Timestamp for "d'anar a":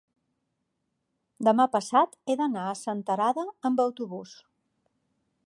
2.41-2.75